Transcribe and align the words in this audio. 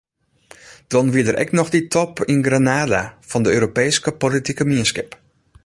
Dan 0.91 1.05
wie 1.15 1.25
der 1.27 1.37
ek 1.43 1.51
noch 1.57 1.69
dy 1.73 1.81
top 1.95 2.13
yn 2.31 2.41
Granada 2.47 3.01
fan 3.29 3.43
de 3.45 3.51
Europeeske 3.57 4.11
Politike 4.25 4.63
Mienskip. 4.71 5.09